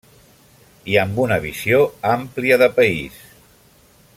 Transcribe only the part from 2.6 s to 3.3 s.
de país.